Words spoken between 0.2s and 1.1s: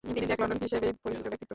Jack London হিসেবেই